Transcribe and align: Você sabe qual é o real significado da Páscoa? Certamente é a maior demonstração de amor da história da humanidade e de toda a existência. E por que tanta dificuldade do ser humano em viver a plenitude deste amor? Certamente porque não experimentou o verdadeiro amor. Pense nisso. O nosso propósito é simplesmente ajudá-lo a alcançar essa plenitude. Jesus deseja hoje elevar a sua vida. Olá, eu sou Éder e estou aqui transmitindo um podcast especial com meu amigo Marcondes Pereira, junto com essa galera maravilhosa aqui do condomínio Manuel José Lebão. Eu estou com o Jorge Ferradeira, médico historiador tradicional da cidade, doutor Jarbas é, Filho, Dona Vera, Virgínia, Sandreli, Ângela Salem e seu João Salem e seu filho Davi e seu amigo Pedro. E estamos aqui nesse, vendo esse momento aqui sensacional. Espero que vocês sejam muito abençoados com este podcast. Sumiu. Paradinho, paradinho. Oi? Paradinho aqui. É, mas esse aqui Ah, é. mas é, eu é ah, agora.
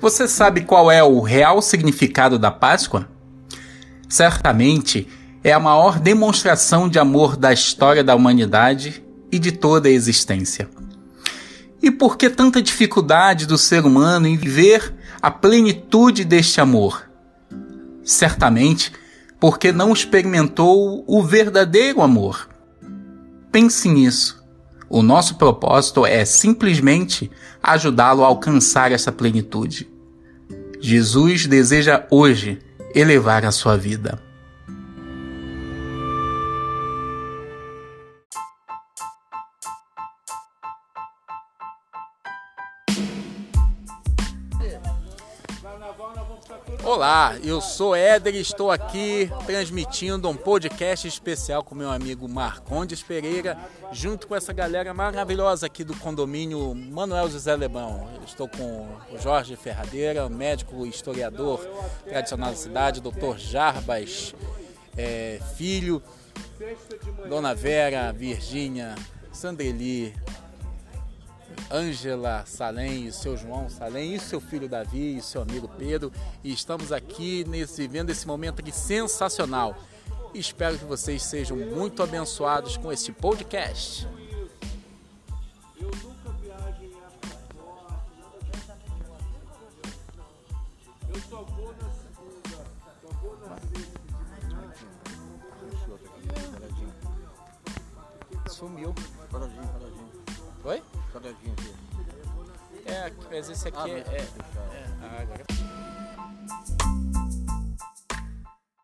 Você 0.00 0.26
sabe 0.26 0.62
qual 0.62 0.90
é 0.90 1.04
o 1.04 1.20
real 1.20 1.60
significado 1.60 2.38
da 2.38 2.50
Páscoa? 2.50 3.06
Certamente 4.08 5.06
é 5.44 5.52
a 5.52 5.60
maior 5.60 6.00
demonstração 6.00 6.88
de 6.88 6.98
amor 6.98 7.36
da 7.36 7.52
história 7.52 8.02
da 8.02 8.14
humanidade 8.14 9.04
e 9.30 9.38
de 9.38 9.52
toda 9.52 9.88
a 9.88 9.92
existência. 9.92 10.70
E 11.82 11.90
por 11.90 12.16
que 12.16 12.30
tanta 12.30 12.62
dificuldade 12.62 13.46
do 13.46 13.58
ser 13.58 13.84
humano 13.84 14.26
em 14.26 14.38
viver 14.38 14.94
a 15.20 15.30
plenitude 15.30 16.24
deste 16.24 16.62
amor? 16.62 17.04
Certamente 18.02 18.92
porque 19.38 19.70
não 19.70 19.92
experimentou 19.92 21.04
o 21.06 21.22
verdadeiro 21.22 22.00
amor. 22.00 22.48
Pense 23.52 23.86
nisso. 23.88 24.39
O 24.92 25.04
nosso 25.04 25.36
propósito 25.36 26.04
é 26.04 26.24
simplesmente 26.24 27.30
ajudá-lo 27.62 28.24
a 28.24 28.26
alcançar 28.26 28.90
essa 28.90 29.12
plenitude. 29.12 29.88
Jesus 30.80 31.46
deseja 31.46 32.08
hoje 32.10 32.58
elevar 32.92 33.44
a 33.44 33.52
sua 33.52 33.76
vida. 33.76 34.20
Olá, 46.92 47.38
eu 47.44 47.60
sou 47.60 47.94
Éder 47.94 48.34
e 48.34 48.40
estou 48.40 48.68
aqui 48.68 49.30
transmitindo 49.46 50.28
um 50.28 50.34
podcast 50.34 51.06
especial 51.06 51.62
com 51.62 51.72
meu 51.72 51.88
amigo 51.88 52.28
Marcondes 52.28 53.00
Pereira, 53.00 53.56
junto 53.92 54.26
com 54.26 54.34
essa 54.34 54.52
galera 54.52 54.92
maravilhosa 54.92 55.66
aqui 55.66 55.84
do 55.84 55.94
condomínio 55.94 56.74
Manuel 56.74 57.30
José 57.30 57.54
Lebão. 57.54 58.10
Eu 58.16 58.24
estou 58.24 58.48
com 58.48 58.88
o 59.12 59.18
Jorge 59.20 59.54
Ferradeira, 59.54 60.28
médico 60.28 60.84
historiador 60.84 61.60
tradicional 62.08 62.50
da 62.50 62.56
cidade, 62.56 63.00
doutor 63.00 63.38
Jarbas 63.38 64.34
é, 64.96 65.38
Filho, 65.56 66.02
Dona 67.28 67.54
Vera, 67.54 68.12
Virgínia, 68.12 68.96
Sandreli, 69.30 70.12
Ângela 71.70 72.44
Salem 72.46 73.06
e 73.06 73.12
seu 73.12 73.36
João 73.36 73.68
Salem 73.68 74.14
e 74.14 74.20
seu 74.20 74.40
filho 74.40 74.68
Davi 74.68 75.16
e 75.16 75.22
seu 75.22 75.42
amigo 75.42 75.68
Pedro. 75.78 76.12
E 76.42 76.52
estamos 76.52 76.92
aqui 76.92 77.44
nesse, 77.48 77.86
vendo 77.86 78.10
esse 78.10 78.26
momento 78.26 78.60
aqui 78.60 78.72
sensacional. 78.72 79.76
Espero 80.34 80.78
que 80.78 80.84
vocês 80.84 81.22
sejam 81.22 81.56
muito 81.56 82.02
abençoados 82.02 82.76
com 82.76 82.92
este 82.92 83.12
podcast. 83.12 84.06
Sumiu. 98.60 98.94
Paradinho, 99.30 99.66
paradinho. 99.68 100.29
Oi? 100.64 100.82
Paradinho 101.12 101.52
aqui. 101.52 101.74
É, 102.86 103.12
mas 103.30 103.48
esse 103.48 103.68
aqui 103.68 103.78
Ah, 103.78 103.88
é. 103.88 103.94
mas 103.94 104.08
é, 104.08 104.16
eu 104.16 104.62
é 104.72 104.86
ah, 105.02 105.22
agora. 105.22 105.44